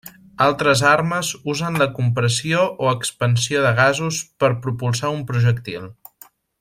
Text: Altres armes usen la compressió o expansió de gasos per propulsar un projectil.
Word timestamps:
Altres 0.43 0.79
armes 0.91 1.27
usen 1.53 1.77
la 1.81 1.87
compressió 1.99 2.63
o 2.85 2.89
expansió 2.95 3.61
de 3.67 3.75
gasos 3.81 4.23
per 4.45 4.51
propulsar 4.65 5.13
un 5.19 5.23
projectil. 5.33 5.87